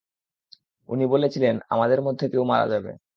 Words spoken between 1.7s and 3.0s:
আমাদের মধ্যে কেউ মারা যাবে!